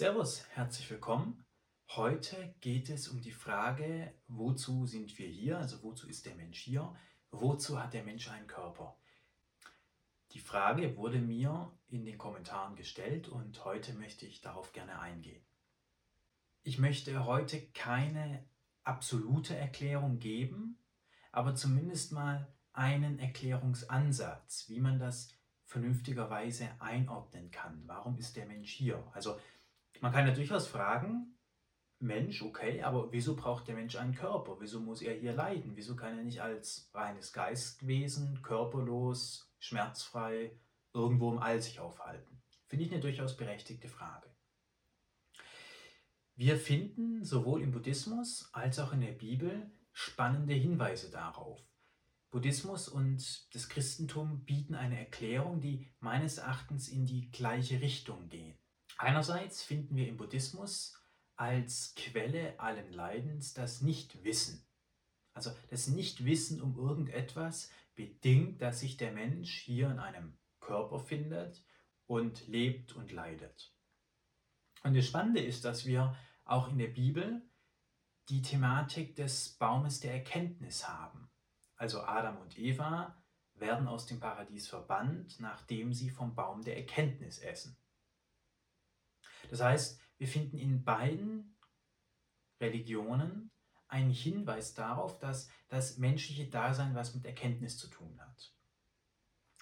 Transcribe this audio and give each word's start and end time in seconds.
Servus, 0.00 0.46
herzlich 0.54 0.88
willkommen. 0.88 1.44
Heute 1.88 2.54
geht 2.62 2.88
es 2.88 3.08
um 3.08 3.20
die 3.20 3.32
Frage, 3.32 4.14
wozu 4.28 4.86
sind 4.86 5.18
wir 5.18 5.28
hier? 5.28 5.58
Also 5.58 5.82
wozu 5.82 6.08
ist 6.08 6.24
der 6.24 6.34
Mensch 6.36 6.58
hier? 6.58 6.96
Wozu 7.30 7.78
hat 7.78 7.92
der 7.92 8.02
Mensch 8.02 8.30
einen 8.30 8.46
Körper? 8.46 8.96
Die 10.32 10.38
Frage 10.38 10.96
wurde 10.96 11.18
mir 11.18 11.70
in 11.88 12.06
den 12.06 12.16
Kommentaren 12.16 12.76
gestellt 12.76 13.28
und 13.28 13.62
heute 13.66 13.92
möchte 13.92 14.24
ich 14.24 14.40
darauf 14.40 14.72
gerne 14.72 14.98
eingehen. 15.00 15.44
Ich 16.62 16.78
möchte 16.78 17.26
heute 17.26 17.60
keine 17.74 18.48
absolute 18.84 19.54
Erklärung 19.54 20.18
geben, 20.18 20.78
aber 21.30 21.54
zumindest 21.54 22.12
mal 22.12 22.50
einen 22.72 23.18
Erklärungsansatz, 23.18 24.66
wie 24.70 24.80
man 24.80 24.98
das 24.98 25.36
vernünftigerweise 25.66 26.70
einordnen 26.78 27.50
kann. 27.50 27.82
Warum 27.84 28.16
ist 28.16 28.36
der 28.36 28.46
Mensch 28.46 28.72
hier? 28.72 29.06
Also 29.12 29.38
man 30.00 30.12
kann 30.12 30.26
ja 30.26 30.34
durchaus 30.34 30.66
fragen, 30.66 31.36
Mensch, 32.02 32.40
okay, 32.42 32.82
aber 32.82 33.12
wieso 33.12 33.36
braucht 33.36 33.68
der 33.68 33.74
Mensch 33.74 33.96
einen 33.96 34.14
Körper? 34.14 34.56
Wieso 34.58 34.80
muss 34.80 35.02
er 35.02 35.14
hier 35.14 35.34
leiden? 35.34 35.72
Wieso 35.76 35.96
kann 35.96 36.16
er 36.16 36.24
nicht 36.24 36.40
als 36.40 36.90
reines 36.94 37.32
Geistwesen, 37.32 38.40
körperlos, 38.42 39.52
schmerzfrei, 39.58 40.58
irgendwo 40.94 41.30
im 41.30 41.38
All 41.38 41.60
sich 41.60 41.78
aufhalten? 41.78 42.42
Finde 42.68 42.86
ich 42.86 42.92
eine 42.92 43.00
durchaus 43.00 43.36
berechtigte 43.36 43.88
Frage. 43.88 44.30
Wir 46.36 46.56
finden 46.56 47.22
sowohl 47.22 47.60
im 47.60 47.70
Buddhismus 47.70 48.48
als 48.54 48.78
auch 48.78 48.94
in 48.94 49.02
der 49.02 49.12
Bibel 49.12 49.70
spannende 49.92 50.54
Hinweise 50.54 51.10
darauf. 51.10 51.60
Buddhismus 52.30 52.88
und 52.88 53.54
das 53.54 53.68
Christentum 53.68 54.44
bieten 54.44 54.74
eine 54.74 54.98
Erklärung, 54.98 55.60
die 55.60 55.92
meines 55.98 56.38
Erachtens 56.38 56.88
in 56.88 57.04
die 57.04 57.30
gleiche 57.30 57.80
Richtung 57.80 58.28
geht. 58.28 58.59
Einerseits 59.00 59.62
finden 59.62 59.96
wir 59.96 60.06
im 60.08 60.18
Buddhismus 60.18 60.94
als 61.34 61.94
Quelle 61.96 62.60
allen 62.60 62.92
Leidens 62.92 63.54
das 63.54 63.80
Nichtwissen. 63.80 64.62
Also 65.32 65.52
das 65.70 65.86
Nichtwissen 65.86 66.60
um 66.60 66.76
irgendetwas 66.76 67.70
bedingt, 67.94 68.60
dass 68.60 68.80
sich 68.80 68.98
der 68.98 69.12
Mensch 69.12 69.56
hier 69.60 69.90
in 69.90 70.00
einem 70.00 70.36
Körper 70.60 70.98
findet 70.98 71.64
und 72.04 72.46
lebt 72.46 72.92
und 72.92 73.10
leidet. 73.10 73.74
Und 74.82 74.94
das 74.94 75.06
Spannende 75.06 75.40
ist, 75.40 75.64
dass 75.64 75.86
wir 75.86 76.14
auch 76.44 76.68
in 76.68 76.76
der 76.76 76.88
Bibel 76.88 77.40
die 78.28 78.42
Thematik 78.42 79.16
des 79.16 79.48
Baumes 79.48 80.00
der 80.00 80.12
Erkenntnis 80.12 80.86
haben. 80.86 81.30
Also 81.76 82.02
Adam 82.02 82.36
und 82.36 82.58
Eva 82.58 83.16
werden 83.54 83.88
aus 83.88 84.04
dem 84.04 84.20
Paradies 84.20 84.68
verbannt, 84.68 85.40
nachdem 85.40 85.94
sie 85.94 86.10
vom 86.10 86.34
Baum 86.34 86.60
der 86.60 86.76
Erkenntnis 86.76 87.38
essen. 87.38 87.78
Das 89.50 89.60
heißt, 89.60 90.00
wir 90.18 90.28
finden 90.28 90.58
in 90.58 90.84
beiden 90.84 91.56
Religionen 92.60 93.50
einen 93.88 94.10
Hinweis 94.10 94.74
darauf, 94.74 95.18
dass 95.18 95.50
das 95.68 95.98
menschliche 95.98 96.46
Dasein 96.46 96.94
was 96.94 97.14
mit 97.14 97.26
Erkenntnis 97.26 97.76
zu 97.76 97.88
tun 97.88 98.20
hat. 98.20 98.54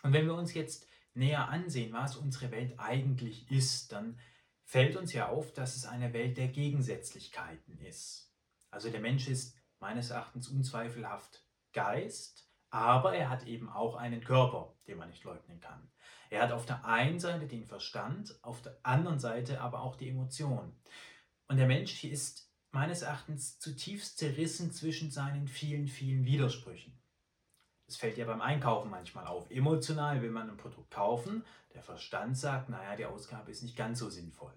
Und 0.02 0.12
wenn 0.12 0.26
wir 0.26 0.34
uns 0.34 0.52
jetzt 0.54 0.86
näher 1.14 1.48
ansehen, 1.48 1.92
was 1.92 2.16
unsere 2.16 2.50
Welt 2.50 2.78
eigentlich 2.78 3.50
ist, 3.50 3.92
dann 3.92 4.18
fällt 4.62 4.96
uns 4.96 5.12
ja 5.14 5.28
auf, 5.28 5.52
dass 5.52 5.74
es 5.74 5.86
eine 5.86 6.12
Welt 6.12 6.36
der 6.36 6.48
Gegensätzlichkeiten 6.48 7.78
ist. 7.78 8.30
Also 8.70 8.90
der 8.90 9.00
Mensch 9.00 9.28
ist 9.28 9.56
meines 9.80 10.10
Erachtens 10.10 10.48
unzweifelhaft 10.48 11.44
Geist, 11.72 12.47
aber 12.70 13.14
er 13.14 13.30
hat 13.30 13.46
eben 13.46 13.68
auch 13.68 13.96
einen 13.96 14.22
Körper, 14.22 14.74
den 14.86 14.98
man 14.98 15.08
nicht 15.08 15.24
leugnen 15.24 15.60
kann. 15.60 15.90
Er 16.30 16.42
hat 16.42 16.52
auf 16.52 16.66
der 16.66 16.84
einen 16.84 17.18
Seite 17.18 17.46
den 17.46 17.64
Verstand, 17.64 18.38
auf 18.42 18.60
der 18.60 18.78
anderen 18.82 19.18
Seite 19.18 19.60
aber 19.60 19.82
auch 19.82 19.96
die 19.96 20.10
Emotion. 20.10 20.76
Und 21.46 21.56
der 21.56 21.66
Mensch 21.66 22.04
ist 22.04 22.52
meines 22.70 23.02
Erachtens 23.02 23.58
zutiefst 23.58 24.18
zerrissen 24.18 24.70
zwischen 24.72 25.10
seinen 25.10 25.48
vielen, 25.48 25.88
vielen 25.88 26.24
Widersprüchen. 26.24 26.98
Das 27.86 27.96
fällt 27.96 28.18
ja 28.18 28.26
beim 28.26 28.42
Einkaufen 28.42 28.90
manchmal 28.90 29.26
auf. 29.26 29.50
Emotional 29.50 30.20
will 30.20 30.30
man 30.30 30.50
ein 30.50 30.58
Produkt 30.58 30.90
kaufen, 30.90 31.42
der 31.72 31.82
Verstand 31.82 32.36
sagt, 32.36 32.68
naja, 32.68 32.96
die 32.96 33.06
Ausgabe 33.06 33.50
ist 33.50 33.62
nicht 33.62 33.76
ganz 33.76 33.98
so 33.98 34.10
sinnvoll. 34.10 34.52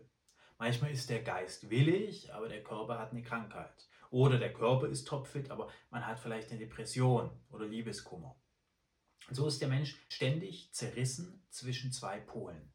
Manchmal 0.57 0.91
ist 0.91 1.09
der 1.09 1.23
Geist 1.23 1.69
willig, 1.69 2.33
aber 2.33 2.49
der 2.49 2.61
Körper 2.61 2.99
hat 2.99 3.11
eine 3.11 3.23
Krankheit. 3.23 3.87
Oder 4.11 4.37
der 4.37 4.53
Körper 4.53 4.87
ist 4.87 5.07
topfit, 5.07 5.49
aber 5.49 5.69
man 5.89 6.05
hat 6.05 6.19
vielleicht 6.19 6.51
eine 6.51 6.59
Depression 6.59 7.31
oder 7.49 7.65
Liebeskummer. 7.65 8.35
So 9.31 9.47
ist 9.47 9.61
der 9.61 9.69
Mensch 9.69 9.95
ständig 10.09 10.73
zerrissen 10.73 11.45
zwischen 11.49 11.93
zwei 11.93 12.19
Polen. 12.19 12.73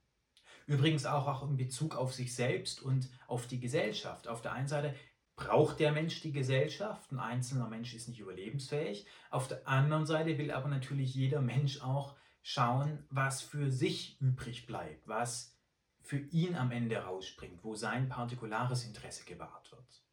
Übrigens 0.67 1.05
auch, 1.05 1.29
auch 1.29 1.49
in 1.49 1.59
Bezug 1.59 1.95
auf 1.95 2.15
sich 2.15 2.35
selbst 2.35 2.81
und 2.81 3.11
auf 3.29 3.47
die 3.47 3.61
Gesellschaft. 3.61 4.27
Auf 4.27 4.41
der 4.41 4.53
einen 4.53 4.67
Seite 4.67 4.95
braucht 5.37 5.79
der 5.79 5.93
Mensch 5.93 6.23
die 6.23 6.33
Gesellschaft, 6.33 7.13
ein 7.13 7.21
einzelner 7.21 7.69
Mensch 7.69 7.93
ist 7.95 8.09
nicht 8.09 8.19
überlebensfähig. 8.19 9.07
Auf 9.31 9.47
der 9.47 9.69
anderen 9.69 10.07
Seite 10.07 10.39
will 10.39 10.51
aber 10.51 10.69
natürlich 10.69 11.15
jeder 11.15 11.43
Mensch 11.43 11.83
auch 11.83 12.17
schauen, 12.41 13.05
was 13.11 13.43
für 13.43 13.71
sich 13.71 14.19
übrig 14.23 14.67
bleibt, 14.67 15.07
was 15.07 15.55
für 16.01 16.19
ihn 16.19 16.57
am 16.57 16.71
Ende 16.71 16.97
rausspringt, 16.97 17.63
wo 17.63 17.75
sein 17.75 18.09
partikulares 18.09 18.87
Interesse 18.87 19.25
gewahrt 19.25 19.71
wird. 19.73 20.06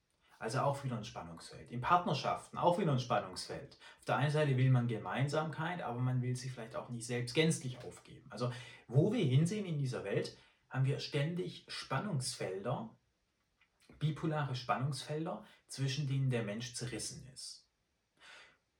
Also 0.43 0.59
auch 0.59 0.83
wieder 0.83 0.97
ein 0.97 1.05
Spannungsfeld. 1.05 1.71
In 1.71 1.79
Partnerschaften 1.79 2.57
auch 2.57 2.77
wieder 2.77 2.91
ein 2.91 2.99
Spannungsfeld. 2.99 3.77
Auf 3.99 4.05
der 4.05 4.17
einen 4.17 4.29
Seite 4.29 4.57
will 4.57 4.69
man 4.71 4.89
Gemeinsamkeit, 4.89 5.81
aber 5.81 6.01
man 6.01 6.21
will 6.21 6.35
sich 6.35 6.51
vielleicht 6.51 6.75
auch 6.75 6.89
nicht 6.89 7.05
selbst 7.05 7.33
gänzlich 7.33 7.81
aufgeben. 7.85 8.29
Also 8.29 8.51
wo 8.89 9.13
wir 9.13 9.23
hinsehen 9.23 9.65
in 9.65 9.77
dieser 9.77 10.03
Welt, 10.03 10.37
haben 10.69 10.83
wir 10.83 10.99
ständig 10.99 11.63
Spannungsfelder, 11.69 12.89
bipolare 13.99 14.53
Spannungsfelder, 14.53 15.45
zwischen 15.69 16.09
denen 16.09 16.29
der 16.29 16.43
Mensch 16.43 16.73
zerrissen 16.73 17.25
ist. 17.33 17.65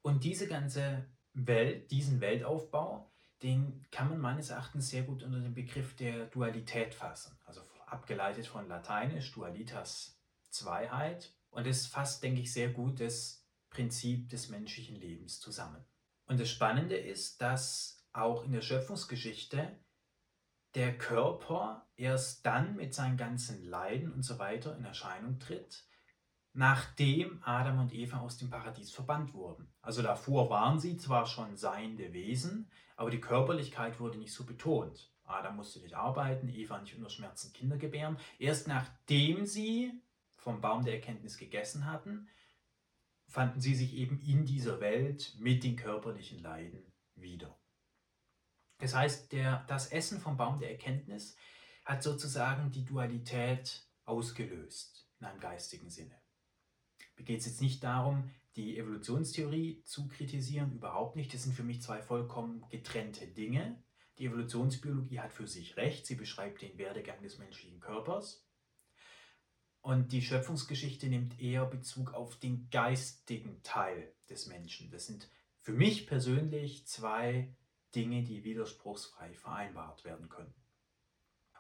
Und 0.02 0.26
diese 0.26 0.50
ganze 0.50 1.06
Welt, 1.32 1.92
diesen 1.92 2.20
Weltaufbau, 2.20 3.10
den 3.42 3.86
kann 3.90 4.10
man 4.10 4.20
meines 4.20 4.50
Erachtens 4.50 4.90
sehr 4.90 5.04
gut 5.04 5.24
unter 5.24 5.40
den 5.40 5.54
Begriff 5.54 5.96
der 5.96 6.26
Dualität 6.26 6.94
fassen. 6.94 7.40
Also 7.46 7.62
abgeleitet 7.86 8.48
von 8.48 8.68
Lateinisch, 8.68 9.32
Dualitas, 9.32 10.20
Zweiheit, 10.50 11.34
und 11.54 11.68
es 11.68 11.88
fasst, 11.88 12.24
denke 12.24 12.42
ich, 12.42 12.52
sehr 12.52 12.70
gut 12.70 13.00
das 13.00 13.46
Prinzip 13.70 14.30
des 14.30 14.50
menschlichen 14.50 14.96
Lebens 14.96 15.40
zusammen. 15.40 15.84
Und 16.26 16.40
das 16.40 16.50
Spannende 16.50 16.96
ist, 16.96 17.42
dass 17.42 18.06
auch 18.12 18.44
in 18.44 18.52
der 18.52 18.62
Schöpfungsgeschichte 18.62 19.80
der 20.76 20.98
Körper 20.98 21.88
erst 21.96 22.46
dann 22.46 22.76
mit 22.76 22.94
seinen 22.94 23.18
ganzen 23.18 23.64
Leiden 23.64 24.12
und 24.12 24.24
so 24.24 24.40
weiter 24.40 24.76
in 24.76 24.86
Erscheinung 24.86 25.40
tritt, 25.40 25.86
nachdem 26.54 27.44
Adam 27.44 27.80
und 27.80 27.94
Eva 27.94 28.20
aus 28.20 28.38
dem 28.38 28.50
Paradies 28.50 28.92
verbannt 28.92 29.34
wurden. 29.34 29.72
Also 29.82 30.02
davor 30.02 30.50
waren 30.50 30.80
sie 30.80 30.98
zwar 30.98 31.26
schon 31.26 31.56
seiende 31.56 32.14
Wesen, 32.14 32.72
aber 32.96 33.12
die 33.12 33.22
Körperlichkeit 33.22 34.00
wurde 34.00 34.18
nicht 34.18 34.34
so 34.34 34.46
betont. 34.46 35.12
Adam 35.26 35.56
musste 35.56 35.80
nicht 35.80 35.96
arbeiten, 35.96 36.50
Eva 36.50 36.80
nicht 36.80 36.96
unter 36.96 37.10
Schmerzen 37.10 37.54
Kinder 37.54 37.78
gebären. 37.78 38.18
Erst 38.40 38.68
nachdem 38.68 39.46
sie 39.46 40.02
vom 40.44 40.62
Baum 40.62 40.84
der 40.84 40.96
Erkenntnis 40.96 41.38
gegessen 41.38 41.86
hatten, 41.86 42.28
fanden 43.28 43.62
sie 43.62 43.76
sich 43.76 43.96
eben 43.96 44.20
in 44.20 44.46
dieser 44.46 44.80
Welt 44.80 45.36
mit 45.40 45.64
den 45.64 45.76
körperlichen 45.76 46.40
Leiden 46.40 46.92
wieder. 47.16 47.58
Das 48.80 48.94
heißt, 48.94 49.32
der, 49.32 49.64
das 49.68 49.92
Essen 49.92 50.20
vom 50.20 50.38
Baum 50.38 50.60
der 50.60 50.72
Erkenntnis 50.72 51.36
hat 51.86 52.04
sozusagen 52.04 52.72
die 52.72 52.86
Dualität 52.86 53.88
ausgelöst 54.06 55.08
in 55.20 55.26
einem 55.26 55.40
geistigen 55.40 55.90
Sinne. 55.90 56.22
Mir 57.16 57.24
geht 57.24 57.40
es 57.40 57.46
jetzt 57.46 57.62
nicht 57.62 57.84
darum, 57.84 58.30
die 58.56 58.78
Evolutionstheorie 58.78 59.82
zu 59.84 60.08
kritisieren, 60.08 60.74
überhaupt 60.74 61.16
nicht. 61.16 61.34
Das 61.34 61.44
sind 61.44 61.56
für 61.56 61.64
mich 61.64 61.82
zwei 61.82 62.02
vollkommen 62.02 62.66
getrennte 62.70 63.28
Dinge. 63.28 63.82
Die 64.20 64.26
Evolutionsbiologie 64.26 65.20
hat 65.20 65.34
für 65.34 65.48
sich 65.48 65.78
recht, 65.78 66.06
sie 66.06 66.16
beschreibt 66.16 66.62
den 66.62 66.78
Werdegang 66.78 67.22
des 67.24 67.40
menschlichen 67.40 67.80
Körpers. 67.80 68.46
Und 69.84 70.14
die 70.14 70.22
Schöpfungsgeschichte 70.22 71.08
nimmt 71.08 71.42
eher 71.42 71.66
Bezug 71.66 72.14
auf 72.14 72.38
den 72.38 72.70
geistigen 72.70 73.62
Teil 73.64 74.14
des 74.30 74.48
Menschen. 74.48 74.90
Das 74.90 75.08
sind 75.08 75.30
für 75.60 75.74
mich 75.74 76.08
persönlich 76.08 76.88
zwei 76.88 77.54
Dinge, 77.94 78.24
die 78.24 78.46
widerspruchsfrei 78.46 79.34
vereinbart 79.34 80.06
werden 80.06 80.30
können. 80.30 80.54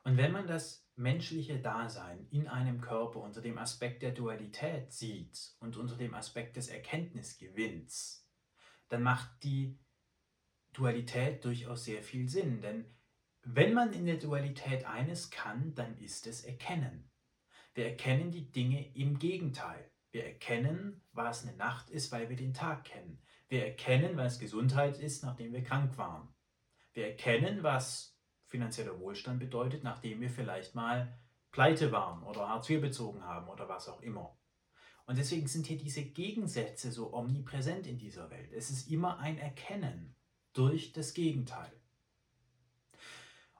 Und 0.06 0.16
wenn 0.16 0.32
man 0.32 0.48
das 0.48 0.88
menschliche 0.96 1.60
Dasein 1.60 2.26
in 2.32 2.48
einem 2.48 2.80
Körper 2.80 3.20
unter 3.20 3.42
dem 3.42 3.58
Aspekt 3.58 4.02
der 4.02 4.12
Dualität 4.12 4.94
sieht 4.94 5.58
und 5.60 5.76
unter 5.76 5.98
dem 5.98 6.14
Aspekt 6.14 6.56
des 6.56 6.70
Erkenntnisgewinns, 6.70 8.26
dann 8.88 9.04
macht 9.04 9.44
die 9.44 9.78
Dualität 10.72 11.44
durchaus 11.44 11.84
sehr 11.84 12.04
viel 12.04 12.30
Sinn. 12.30 12.62
Denn 12.62 12.86
wenn 13.42 13.74
man 13.74 13.92
in 13.92 14.06
der 14.06 14.18
Dualität 14.18 14.86
eines 14.86 15.30
kann, 15.30 15.76
dann 15.76 15.98
ist 15.98 16.26
es 16.26 16.46
Erkennen. 16.46 17.10
Wir 17.74 17.88
erkennen 17.88 18.32
die 18.32 18.52
Dinge 18.52 18.94
im 18.96 19.18
Gegenteil. 19.18 19.90
Wir 20.12 20.26
erkennen, 20.26 21.02
was 21.12 21.46
eine 21.46 21.58
Nacht 21.58 21.90
ist, 21.90 22.12
weil 22.12 22.30
wir 22.30 22.36
den 22.36 22.54
Tag 22.54 22.84
kennen. 22.84 23.20
Wir 23.50 23.66
erkennen, 23.66 24.16
was 24.16 24.40
Gesundheit 24.40 25.00
ist, 25.00 25.24
nachdem 25.24 25.54
wir 25.54 25.64
krank 25.64 25.98
waren. 25.98 26.28
Wir 26.94 27.08
erkennen, 27.08 27.64
was 27.64 28.16
finanzieller 28.46 29.00
Wohlstand 29.00 29.40
bedeutet, 29.40 29.84
nachdem 29.84 30.22
wir 30.22 30.30
vielleicht 30.30 30.76
mal 30.76 31.18
pleite 31.52 31.92
waren 31.92 32.24
oder 32.24 32.48
Hartz 32.48 32.70
IV 32.70 32.82
bezogen 32.82 33.24
haben 33.24 33.48
oder 33.48 33.68
was 33.68 33.90
auch 33.90 34.02
immer. 34.02 34.38
Und 35.06 35.18
deswegen 35.18 35.48
sind 35.48 35.66
hier 35.66 35.78
diese 35.78 36.04
Gegensätze 36.04 36.92
so 36.92 37.14
omnipräsent 37.14 37.88
in 37.88 37.98
dieser 37.98 38.30
Welt. 38.30 38.52
Es 38.54 38.70
ist 38.70 38.90
immer 38.90 39.20
ein 39.20 39.38
Erkennen 39.38 40.16
durch 40.54 40.94
das 40.94 41.14
Gegenteil. 41.14 41.74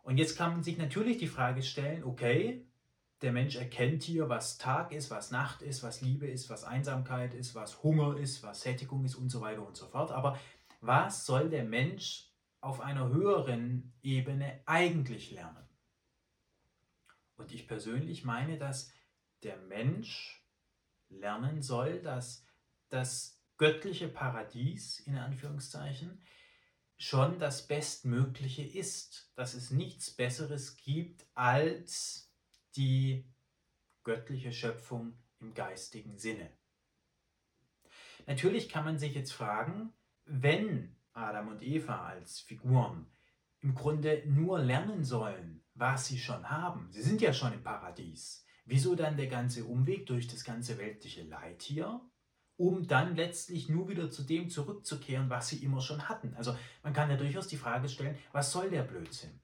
Und 0.04 0.18
jetzt 0.18 0.38
kann 0.38 0.52
man 0.52 0.64
sich 0.64 0.78
natürlich 0.78 1.18
die 1.18 1.28
Frage 1.28 1.64
stellen, 1.64 2.04
okay, 2.04 2.68
der 3.24 3.32
Mensch 3.32 3.56
erkennt 3.56 4.04
hier, 4.04 4.28
was 4.28 4.58
Tag 4.58 4.92
ist, 4.92 5.10
was 5.10 5.32
Nacht 5.32 5.62
ist, 5.62 5.82
was 5.82 6.02
Liebe 6.02 6.28
ist, 6.28 6.50
was 6.50 6.66
Einsamkeit 6.66 7.34
ist, 7.34 7.56
was 7.56 7.82
Hunger 7.82 8.18
ist, 8.18 8.44
was 8.44 8.62
Sättigung 8.62 9.06
ist 9.06 9.16
und 9.16 9.30
so 9.30 9.40
weiter 9.40 9.66
und 9.66 9.78
so 9.78 9.88
fort. 9.88 10.12
Aber 10.12 10.38
was 10.82 11.26
soll 11.26 11.50
der 11.50 11.64
Mensch 11.64 12.30
auf 12.60 12.82
einer 12.82 13.08
höheren 13.08 13.94
Ebene 14.02 14.62
eigentlich 14.66 15.32
lernen? 15.32 15.66
Und 17.38 17.54
ich 17.54 17.66
persönlich 17.66 18.26
meine, 18.26 18.58
dass 18.58 18.92
der 19.42 19.58
Mensch 19.58 20.46
lernen 21.10 21.62
soll, 21.62 22.02
dass 22.02 22.46
das 22.90 23.42
göttliche 23.58 24.10
Paradies 24.10 25.00
in 25.00 25.18
Anführungszeichen 25.18 26.22
schon 26.98 27.40
das 27.40 27.68
Bestmögliche 27.68 28.64
ist, 28.64 29.32
dass 29.36 29.54
es 29.54 29.72
nichts 29.72 30.12
Besseres 30.12 30.76
gibt 30.76 31.26
als 31.34 32.33
die 32.76 33.26
göttliche 34.04 34.52
Schöpfung 34.52 35.18
im 35.40 35.54
geistigen 35.54 36.18
Sinne. 36.18 36.52
Natürlich 38.26 38.70
kann 38.70 38.86
man 38.86 38.98
sich 38.98 39.14
jetzt 39.14 39.34
fragen, 39.34 39.94
wenn 40.26 40.96
Adam 41.14 41.50
und 41.50 41.62
Eva 41.62 42.06
als 42.06 42.40
Figuren 42.40 43.08
im 43.60 43.76
Grunde 43.76 44.24
nur 44.26 44.60
lernen 44.60 45.04
sollen, 45.04 45.64
was 45.74 46.08
sie 46.08 46.20
schon 46.20 46.50
haben, 46.50 46.92
sie 46.92 47.02
sind 47.02 47.22
ja 47.22 47.34
schon 47.34 47.54
im 47.54 47.64
Paradies, 47.64 48.46
wieso 48.66 48.96
dann 48.96 49.18
der 49.18 49.28
ganze 49.28 49.66
Umweg 49.66 50.06
durch 50.06 50.28
das 50.28 50.44
ganze 50.44 50.78
weltliche 50.78 51.24
Leid 51.24 51.62
hier, 51.62 52.02
um 52.58 52.88
dann 52.88 53.16
letztlich 53.16 53.70
nur 53.70 53.90
wieder 53.90 54.10
zu 54.10 54.24
dem 54.24 54.50
zurückzukehren, 54.50 55.30
was 55.30 55.50
sie 55.50 55.64
immer 55.64 55.82
schon 55.82 56.08
hatten? 56.08 56.34
Also 56.36 56.56
man 56.84 56.94
kann 56.94 57.10
ja 57.10 57.18
durchaus 57.18 57.48
die 57.48 57.58
Frage 57.58 57.90
stellen, 57.90 58.18
was 58.32 58.52
soll 58.52 58.70
der 58.70 58.84
Blödsinn? 58.84 59.42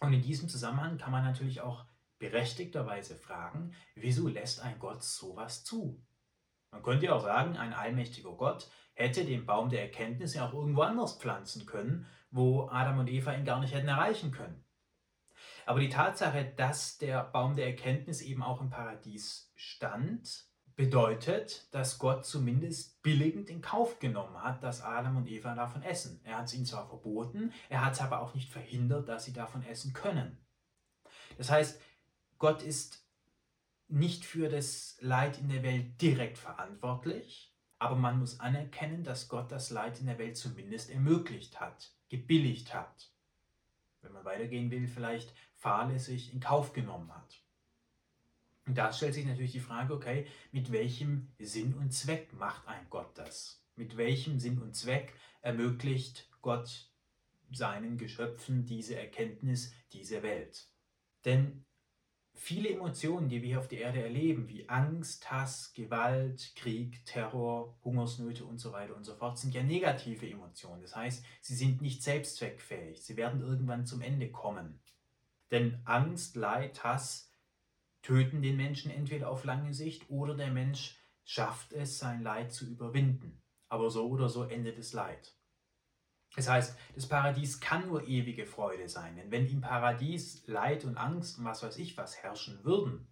Und 0.00 0.12
in 0.12 0.22
diesem 0.22 0.48
Zusammenhang 0.48 0.98
kann 0.98 1.12
man 1.12 1.24
natürlich 1.24 1.60
auch 1.62 1.86
berechtigterweise 2.18 3.16
fragen, 3.16 3.74
wieso 3.94 4.28
lässt 4.28 4.60
ein 4.60 4.78
Gott 4.78 5.02
sowas 5.02 5.64
zu? 5.64 6.04
Man 6.70 6.82
könnte 6.82 7.06
ja 7.06 7.14
auch 7.14 7.22
sagen, 7.22 7.56
ein 7.56 7.72
allmächtiger 7.72 8.32
Gott 8.32 8.68
hätte 8.94 9.24
den 9.24 9.46
Baum 9.46 9.68
der 9.68 9.82
Erkenntnis 9.82 10.34
ja 10.34 10.48
auch 10.48 10.54
irgendwo 10.54 10.82
anders 10.82 11.18
pflanzen 11.18 11.66
können, 11.66 12.06
wo 12.30 12.68
Adam 12.68 12.98
und 12.98 13.08
Eva 13.08 13.32
ihn 13.32 13.44
gar 13.44 13.60
nicht 13.60 13.74
hätten 13.74 13.88
erreichen 13.88 14.30
können. 14.32 14.64
Aber 15.66 15.80
die 15.80 15.88
Tatsache, 15.88 16.52
dass 16.56 16.98
der 16.98 17.24
Baum 17.24 17.56
der 17.56 17.66
Erkenntnis 17.66 18.22
eben 18.22 18.42
auch 18.42 18.60
im 18.60 18.70
Paradies 18.70 19.52
stand, 19.54 20.48
bedeutet, 20.76 21.72
dass 21.72 21.98
Gott 21.98 22.26
zumindest 22.26 23.00
billigend 23.02 23.48
in 23.48 23.62
Kauf 23.62 24.00
genommen 24.00 24.42
hat, 24.42 24.62
dass 24.62 24.82
Adam 24.82 25.16
und 25.16 25.28
Eva 25.28 25.54
davon 25.54 25.82
essen. 25.82 26.20
Er 26.24 26.38
hat 26.38 26.46
es 26.46 26.54
ihnen 26.54 26.66
zwar 26.66 26.88
verboten, 26.88 27.52
er 27.68 27.84
hat 27.84 27.92
es 27.92 28.00
aber 28.00 28.20
auch 28.20 28.34
nicht 28.34 28.50
verhindert, 28.50 29.08
dass 29.08 29.24
sie 29.24 29.32
davon 29.32 29.62
essen 29.64 29.92
können. 29.92 30.44
Das 31.38 31.50
heißt, 31.50 31.80
Gott 32.38 32.62
ist 32.62 33.04
nicht 33.88 34.24
für 34.24 34.48
das 34.48 34.96
Leid 35.00 35.38
in 35.38 35.48
der 35.48 35.62
Welt 35.62 36.00
direkt 36.00 36.38
verantwortlich, 36.38 37.54
aber 37.78 37.96
man 37.96 38.18
muss 38.18 38.40
anerkennen, 38.40 39.04
dass 39.04 39.28
Gott 39.28 39.52
das 39.52 39.70
Leid 39.70 40.00
in 40.00 40.06
der 40.06 40.18
Welt 40.18 40.36
zumindest 40.36 40.90
ermöglicht 40.90 41.60
hat, 41.60 41.92
gebilligt 42.08 42.74
hat. 42.74 43.10
Wenn 44.00 44.12
man 44.12 44.24
weitergehen 44.24 44.70
will, 44.70 44.88
vielleicht 44.88 45.32
fahrlässig 45.54 46.32
in 46.32 46.40
Kauf 46.40 46.72
genommen 46.72 47.14
hat. 47.14 47.42
Und 48.66 48.78
da 48.78 48.92
stellt 48.92 49.14
sich 49.14 49.26
natürlich 49.26 49.52
die 49.52 49.60
Frage, 49.60 49.92
okay, 49.92 50.26
mit 50.50 50.72
welchem 50.72 51.32
Sinn 51.38 51.74
und 51.74 51.92
Zweck 51.92 52.32
macht 52.32 52.66
ein 52.66 52.86
Gott 52.88 53.16
das? 53.18 53.62
Mit 53.76 53.96
welchem 53.96 54.38
Sinn 54.38 54.58
und 54.58 54.74
Zweck 54.74 55.12
ermöglicht 55.42 56.30
Gott 56.40 56.90
seinen 57.50 57.98
Geschöpfen 57.98 58.64
diese 58.64 58.98
Erkenntnis, 58.98 59.72
diese 59.92 60.22
Welt? 60.22 60.68
Denn 61.24 61.64
viele 62.34 62.68
Emotionen, 62.70 63.28
die 63.28 63.40
wir 63.42 63.48
hier 63.48 63.58
auf 63.58 63.68
der 63.68 63.80
Erde 63.80 64.02
erleben, 64.02 64.48
wie 64.48 64.68
Angst, 64.68 65.30
Hass, 65.30 65.72
Gewalt, 65.74 66.52
Krieg, 66.56 67.04
Terror, 67.06 67.74
Hungersnöte 67.84 68.44
und 68.44 68.58
so 68.58 68.72
weiter 68.72 68.96
und 68.96 69.04
so 69.04 69.14
fort, 69.14 69.38
sind 69.38 69.54
ja 69.54 69.62
negative 69.62 70.28
Emotionen. 70.28 70.82
Das 70.82 70.94
heißt, 70.94 71.24
sie 71.40 71.54
sind 71.54 71.80
nicht 71.80 72.02
selbstzweckfähig. 72.02 73.02
Sie 73.02 73.16
werden 73.16 73.40
irgendwann 73.40 73.86
zum 73.86 74.02
Ende 74.02 74.30
kommen. 74.30 74.80
Denn 75.50 75.80
Angst, 75.84 76.36
Leid, 76.36 76.82
Hass 76.84 77.30
töten 78.02 78.42
den 78.42 78.56
Menschen 78.56 78.90
entweder 78.90 79.30
auf 79.30 79.44
lange 79.44 79.72
Sicht 79.72 80.10
oder 80.10 80.34
der 80.34 80.50
Mensch 80.50 80.98
schafft 81.24 81.72
es, 81.72 81.98
sein 81.98 82.22
Leid 82.22 82.52
zu 82.52 82.66
überwinden. 82.66 83.40
Aber 83.68 83.90
so 83.90 84.06
oder 84.08 84.28
so 84.28 84.44
endet 84.44 84.78
das 84.78 84.92
Leid. 84.92 85.34
Das 86.36 86.48
heißt, 86.48 86.76
das 86.94 87.08
Paradies 87.08 87.60
kann 87.60 87.86
nur 87.86 88.06
ewige 88.06 88.46
Freude 88.46 88.88
sein. 88.88 89.16
Denn 89.16 89.30
wenn 89.30 89.46
im 89.46 89.60
Paradies 89.60 90.44
Leid 90.46 90.84
und 90.84 90.96
Angst 90.96 91.38
und 91.38 91.44
was 91.44 91.62
weiß 91.62 91.78
ich 91.78 91.96
was 91.96 92.16
herrschen 92.22 92.64
würden, 92.64 93.06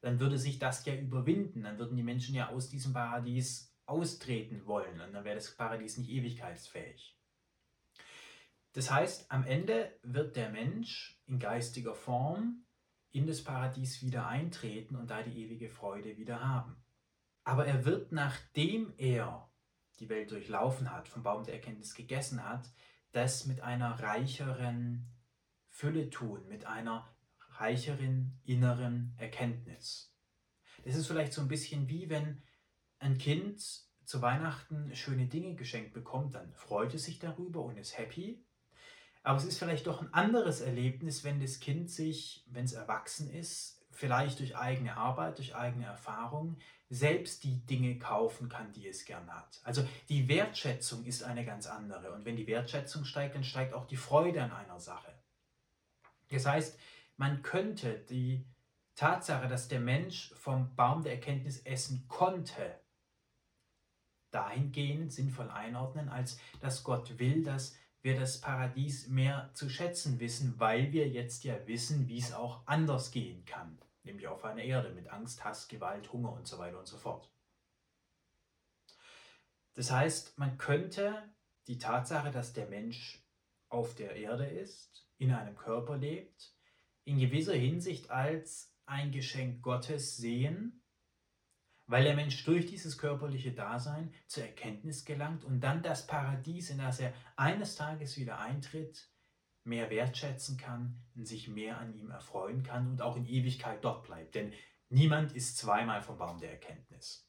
dann 0.00 0.20
würde 0.20 0.38
sich 0.38 0.58
das 0.58 0.84
ja 0.84 0.94
überwinden. 0.94 1.62
Dann 1.62 1.78
würden 1.78 1.96
die 1.96 2.02
Menschen 2.02 2.34
ja 2.34 2.48
aus 2.48 2.68
diesem 2.68 2.92
Paradies 2.92 3.74
austreten 3.86 4.66
wollen 4.66 5.00
und 5.00 5.12
dann 5.12 5.24
wäre 5.24 5.34
das 5.34 5.56
Paradies 5.56 5.98
nicht 5.98 6.10
ewigkeitsfähig. 6.10 7.18
Das 8.72 8.90
heißt, 8.90 9.32
am 9.32 9.44
Ende 9.44 9.98
wird 10.02 10.36
der 10.36 10.50
Mensch 10.50 11.20
in 11.26 11.40
geistiger 11.40 11.94
Form 11.94 12.64
in 13.10 13.26
das 13.26 13.42
Paradies 13.42 14.00
wieder 14.02 14.28
eintreten 14.28 14.94
und 14.94 15.10
da 15.10 15.22
die 15.22 15.42
ewige 15.42 15.68
Freude 15.68 16.16
wieder 16.16 16.40
haben. 16.40 16.76
Aber 17.42 17.66
er 17.66 17.84
wird, 17.84 18.12
nachdem 18.12 18.94
er 18.96 19.49
die 20.00 20.08
Welt 20.08 20.30
durchlaufen 20.30 20.90
hat, 20.90 21.08
vom 21.08 21.22
Baum 21.22 21.44
der 21.44 21.54
Erkenntnis 21.54 21.94
gegessen 21.94 22.44
hat, 22.44 22.68
das 23.12 23.46
mit 23.46 23.60
einer 23.60 24.00
reicheren 24.00 25.06
Fülle 25.68 26.10
tun, 26.10 26.46
mit 26.48 26.64
einer 26.64 27.06
reicheren 27.52 28.40
inneren 28.44 29.14
Erkenntnis. 29.18 30.14
Das 30.84 30.96
ist 30.96 31.06
vielleicht 31.06 31.32
so 31.32 31.42
ein 31.42 31.48
bisschen 31.48 31.88
wie 31.88 32.08
wenn 32.08 32.42
ein 32.98 33.18
Kind 33.18 33.60
zu 34.04 34.22
Weihnachten 34.22 34.94
schöne 34.96 35.26
Dinge 35.26 35.54
geschenkt 35.54 35.92
bekommt, 35.92 36.34
dann 36.34 36.52
freut 36.54 36.94
es 36.94 37.04
sich 37.04 37.18
darüber 37.18 37.62
und 37.62 37.76
ist 37.76 37.96
happy. 37.96 38.44
Aber 39.22 39.38
es 39.38 39.44
ist 39.44 39.58
vielleicht 39.58 39.86
doch 39.86 40.00
ein 40.00 40.12
anderes 40.14 40.62
Erlebnis, 40.62 41.24
wenn 41.24 41.40
das 41.40 41.60
Kind 41.60 41.90
sich, 41.90 42.44
wenn 42.48 42.64
es 42.64 42.72
erwachsen 42.72 43.30
ist, 43.30 43.84
vielleicht 43.90 44.40
durch 44.40 44.56
eigene 44.56 44.96
Arbeit, 44.96 45.38
durch 45.38 45.54
eigene 45.54 45.84
Erfahrung 45.84 46.56
selbst 46.90 47.44
die 47.44 47.64
Dinge 47.66 47.98
kaufen 47.98 48.48
kann, 48.48 48.72
die 48.72 48.88
es 48.88 49.04
gern 49.04 49.32
hat. 49.32 49.60
Also 49.62 49.86
die 50.08 50.28
Wertschätzung 50.28 51.04
ist 51.04 51.22
eine 51.22 51.44
ganz 51.44 51.68
andere. 51.68 52.12
Und 52.12 52.24
wenn 52.24 52.36
die 52.36 52.48
Wertschätzung 52.48 53.04
steigt, 53.04 53.36
dann 53.36 53.44
steigt 53.44 53.74
auch 53.74 53.86
die 53.86 53.96
Freude 53.96 54.42
an 54.42 54.50
einer 54.50 54.80
Sache. 54.80 55.14
Das 56.30 56.46
heißt, 56.46 56.78
man 57.16 57.42
könnte 57.42 58.00
die 58.10 58.44
Tatsache, 58.96 59.46
dass 59.46 59.68
der 59.68 59.80
Mensch 59.80 60.34
vom 60.34 60.74
Baum 60.74 61.02
der 61.02 61.12
Erkenntnis 61.12 61.60
essen 61.60 62.06
konnte, 62.08 62.80
dahingehend 64.32 65.12
sinnvoll 65.12 65.48
einordnen, 65.48 66.08
als 66.08 66.40
dass 66.60 66.82
Gott 66.82 67.18
will, 67.18 67.44
dass 67.44 67.76
wir 68.02 68.18
das 68.18 68.40
Paradies 68.40 69.08
mehr 69.08 69.50
zu 69.54 69.68
schätzen 69.68 70.18
wissen, 70.18 70.58
weil 70.58 70.92
wir 70.92 71.08
jetzt 71.08 71.44
ja 71.44 71.54
wissen, 71.66 72.08
wie 72.08 72.18
es 72.18 72.32
auch 72.32 72.62
anders 72.66 73.10
gehen 73.10 73.44
kann, 73.44 73.78
nämlich 74.02 74.26
auf 74.26 74.44
einer 74.44 74.62
Erde 74.62 74.90
mit 74.90 75.08
Angst, 75.08 75.44
Hass, 75.44 75.68
Gewalt, 75.68 76.12
Hunger 76.12 76.32
und 76.32 76.46
so 76.46 76.58
weiter 76.58 76.78
und 76.78 76.86
so 76.86 76.96
fort. 76.96 77.30
Das 79.74 79.90
heißt, 79.90 80.38
man 80.38 80.58
könnte 80.58 81.22
die 81.66 81.78
Tatsache, 81.78 82.30
dass 82.30 82.52
der 82.52 82.66
Mensch 82.66 83.24
auf 83.68 83.94
der 83.94 84.16
Erde 84.16 84.46
ist, 84.46 85.08
in 85.18 85.32
einem 85.32 85.56
Körper 85.56 85.96
lebt, 85.96 86.54
in 87.04 87.18
gewisser 87.18 87.54
Hinsicht 87.54 88.10
als 88.10 88.74
ein 88.86 89.12
Geschenk 89.12 89.62
Gottes 89.62 90.16
sehen, 90.16 90.82
weil 91.86 92.04
der 92.04 92.14
Mensch 92.14 92.44
durch 92.44 92.66
dieses 92.66 92.98
körperliche 92.98 93.52
Dasein 93.52 94.12
zur 94.26 94.44
Erkenntnis 94.44 95.04
gelangt 95.04 95.44
und 95.44 95.60
dann 95.60 95.82
das 95.82 96.06
Paradies, 96.06 96.70
in 96.70 96.78
das 96.78 97.00
er 97.00 97.12
eines 97.36 97.76
Tages 97.76 98.16
wieder 98.16 98.38
eintritt, 98.38 99.08
mehr 99.64 99.90
wertschätzen 99.90 100.56
kann 100.56 101.02
und 101.14 101.26
sich 101.26 101.48
mehr 101.48 101.78
an 101.78 101.94
ihm 101.94 102.10
erfreuen 102.10 102.62
kann 102.62 102.88
und 102.88 103.02
auch 103.02 103.16
in 103.16 103.26
Ewigkeit 103.26 103.84
dort 103.84 104.04
bleibt. 104.04 104.34
Denn 104.34 104.52
niemand 104.88 105.32
ist 105.32 105.58
zweimal 105.58 106.02
vom 106.02 106.18
Baum 106.18 106.38
der 106.38 106.52
Erkenntnis. 106.52 107.28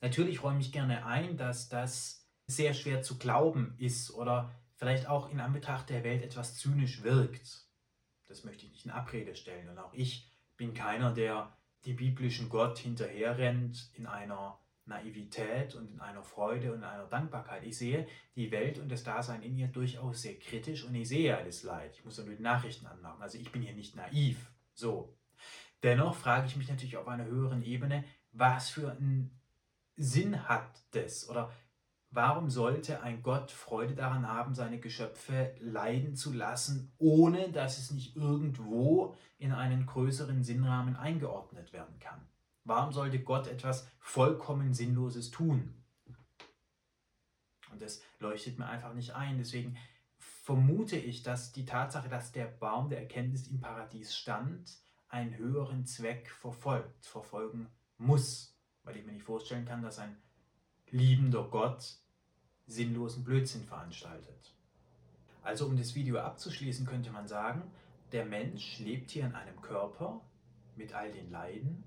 Natürlich 0.00 0.42
räume 0.42 0.60
ich 0.60 0.72
gerne 0.72 1.04
ein, 1.06 1.36
dass 1.36 1.68
das 1.68 2.28
sehr 2.46 2.74
schwer 2.74 3.02
zu 3.02 3.18
glauben 3.18 3.74
ist 3.78 4.10
oder 4.12 4.54
vielleicht 4.74 5.08
auch 5.08 5.30
in 5.30 5.40
Anbetracht 5.40 5.88
der 5.88 6.04
Welt 6.04 6.22
etwas 6.22 6.56
zynisch 6.56 7.02
wirkt. 7.02 7.66
Das 8.28 8.44
möchte 8.44 8.66
ich 8.66 8.72
nicht 8.72 8.84
in 8.84 8.90
Abrede 8.90 9.34
stellen. 9.34 9.68
Und 9.68 9.78
auch 9.78 9.94
ich 9.94 10.30
bin 10.56 10.74
keiner, 10.74 11.12
der 11.12 11.56
dem 11.86 11.96
biblischen 11.96 12.48
Gott 12.48 12.78
hinterherrennt 12.78 13.90
in 13.94 14.06
einer 14.06 14.60
Naivität 14.86 15.74
und 15.74 15.90
in 15.90 16.00
einer 16.00 16.22
Freude 16.22 16.72
und 16.72 16.78
in 16.78 16.84
einer 16.84 17.06
Dankbarkeit. 17.06 17.64
Ich 17.64 17.76
sehe 17.76 18.06
die 18.36 18.50
Welt 18.50 18.78
und 18.78 18.90
das 18.90 19.02
Dasein 19.02 19.42
in 19.42 19.56
ihr 19.56 19.68
durchaus 19.68 20.22
sehr 20.22 20.38
kritisch 20.38 20.84
und 20.84 20.94
ich 20.94 21.08
sehe 21.08 21.28
ja 21.28 21.42
das 21.42 21.62
Leid. 21.62 21.94
Ich 21.96 22.04
muss 22.04 22.16
die 22.16 22.42
Nachrichten 22.42 22.86
anmachen. 22.86 23.20
Also 23.20 23.38
ich 23.38 23.50
bin 23.50 23.62
hier 23.62 23.74
nicht 23.74 23.96
naiv. 23.96 24.52
So. 24.74 25.16
Dennoch 25.82 26.14
frage 26.14 26.46
ich 26.46 26.56
mich 26.56 26.68
natürlich 26.68 26.96
auf 26.96 27.08
einer 27.08 27.26
höheren 27.26 27.62
Ebene, 27.62 28.04
was 28.32 28.70
für 28.70 28.90
einen 28.90 29.30
Sinn 29.96 30.48
hat 30.48 30.84
das? 30.92 31.28
Oder 31.28 31.52
warum 32.10 32.48
sollte 32.48 33.02
ein 33.02 33.22
Gott 33.22 33.50
Freude 33.50 33.94
daran 33.94 34.26
haben, 34.26 34.54
seine 34.54 34.78
Geschöpfe 34.78 35.54
leiden 35.60 36.14
zu 36.14 36.32
lassen, 36.32 36.92
ohne 36.98 37.50
dass 37.50 37.78
es 37.78 37.90
nicht 37.90 38.16
irgendwo 38.16 39.16
in 39.38 39.52
einen 39.52 39.86
größeren 39.86 40.42
Sinnrahmen 40.42 40.96
eingeordnet 40.96 41.72
werden 41.72 41.98
kann? 41.98 42.26
Warum 42.66 42.92
sollte 42.92 43.22
Gott 43.22 43.46
etwas 43.46 43.88
vollkommen 44.00 44.74
Sinnloses 44.74 45.30
tun? 45.30 45.72
Und 47.70 47.80
das 47.80 48.02
leuchtet 48.18 48.58
mir 48.58 48.66
einfach 48.66 48.92
nicht 48.92 49.14
ein. 49.14 49.38
Deswegen 49.38 49.76
vermute 50.18 50.96
ich, 50.96 51.22
dass 51.22 51.52
die 51.52 51.64
Tatsache, 51.64 52.08
dass 52.08 52.32
der 52.32 52.46
Baum 52.46 52.88
der 52.88 53.00
Erkenntnis 53.00 53.46
im 53.46 53.60
Paradies 53.60 54.16
stand, 54.16 54.78
einen 55.08 55.36
höheren 55.36 55.86
Zweck 55.86 56.28
verfolgt, 56.28 57.06
verfolgen 57.06 57.68
muss. 57.98 58.58
Weil 58.82 58.96
ich 58.96 59.06
mir 59.06 59.12
nicht 59.12 59.24
vorstellen 59.24 59.64
kann, 59.64 59.82
dass 59.82 60.00
ein 60.00 60.16
liebender 60.90 61.44
Gott 61.44 61.98
sinnlosen 62.66 63.22
Blödsinn 63.22 63.64
veranstaltet. 63.64 64.54
Also 65.42 65.66
um 65.66 65.76
das 65.76 65.94
Video 65.94 66.18
abzuschließen, 66.18 66.84
könnte 66.84 67.12
man 67.12 67.28
sagen, 67.28 67.62
der 68.10 68.24
Mensch 68.24 68.80
lebt 68.80 69.12
hier 69.12 69.26
in 69.26 69.36
einem 69.36 69.60
Körper 69.62 70.20
mit 70.74 70.92
all 70.94 71.12
den 71.12 71.30
Leiden, 71.30 71.84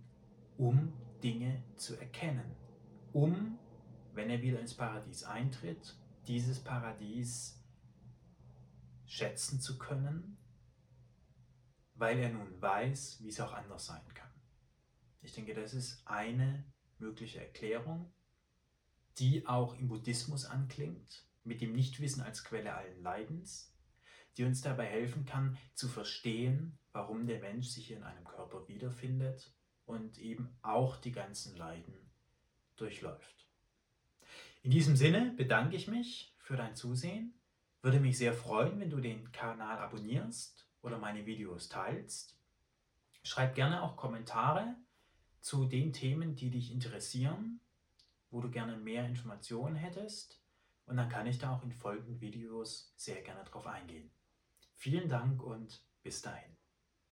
um 0.59 0.93
Dinge 1.23 1.63
zu 1.77 1.95
erkennen, 1.95 2.55
um, 3.13 3.57
wenn 4.13 4.29
er 4.29 4.41
wieder 4.41 4.59
ins 4.59 4.75
Paradies 4.75 5.23
eintritt, 5.23 5.97
dieses 6.27 6.61
Paradies 6.61 7.63
schätzen 9.05 9.61
zu 9.61 9.77
können, 9.77 10.37
weil 11.95 12.19
er 12.19 12.29
nun 12.29 12.61
weiß, 12.61 13.21
wie 13.21 13.29
es 13.29 13.39
auch 13.39 13.53
anders 13.53 13.85
sein 13.85 14.05
kann. 14.13 14.29
Ich 15.21 15.33
denke, 15.33 15.53
das 15.53 15.73
ist 15.73 16.05
eine 16.05 16.65
mögliche 16.97 17.39
Erklärung, 17.39 18.13
die 19.17 19.47
auch 19.47 19.75
im 19.77 19.87
Buddhismus 19.87 20.43
anklingt, 20.43 21.25
mit 21.45 21.61
dem 21.61 21.71
Nichtwissen 21.71 22.21
als 22.21 22.43
Quelle 22.43 22.75
allen 22.75 23.01
Leidens, 23.01 23.73
die 24.35 24.43
uns 24.43 24.61
dabei 24.61 24.87
helfen 24.87 25.25
kann 25.25 25.57
zu 25.73 25.87
verstehen, 25.87 26.77
warum 26.91 27.27
der 27.27 27.39
Mensch 27.39 27.67
sich 27.67 27.91
in 27.91 28.03
einem 28.03 28.25
Körper 28.25 28.67
wiederfindet 28.67 29.53
und 29.89 30.19
eben 30.19 30.55
auch 30.61 30.97
die 30.97 31.11
ganzen 31.11 31.57
Leiden 31.57 31.95
durchläuft. 32.75 33.47
In 34.61 34.71
diesem 34.71 34.95
Sinne 34.95 35.33
bedanke 35.35 35.75
ich 35.75 35.87
mich 35.87 36.35
für 36.37 36.55
dein 36.55 36.75
Zusehen. 36.75 37.33
Würde 37.81 37.99
mich 37.99 38.17
sehr 38.17 38.33
freuen, 38.33 38.79
wenn 38.79 38.91
du 38.91 38.99
den 38.99 39.31
Kanal 39.31 39.79
abonnierst 39.79 40.67
oder 40.83 40.99
meine 40.99 41.25
Videos 41.25 41.69
teilst. 41.69 42.37
Schreib 43.23 43.55
gerne 43.55 43.81
auch 43.81 43.97
Kommentare 43.97 44.75
zu 45.41 45.65
den 45.65 45.91
Themen, 45.91 46.35
die 46.35 46.51
dich 46.51 46.71
interessieren, 46.71 47.59
wo 48.29 48.41
du 48.41 48.51
gerne 48.51 48.77
mehr 48.77 49.05
Informationen 49.05 49.75
hättest. 49.75 50.39
Und 50.85 50.97
dann 50.97 51.09
kann 51.09 51.25
ich 51.25 51.39
da 51.39 51.55
auch 51.55 51.63
in 51.63 51.71
folgenden 51.71 52.21
Videos 52.21 52.93
sehr 52.95 53.21
gerne 53.21 53.43
drauf 53.43 53.65
eingehen. 53.65 54.11
Vielen 54.75 55.09
Dank 55.09 55.41
und 55.41 55.83
bis 56.03 56.21
dahin. 56.21 56.58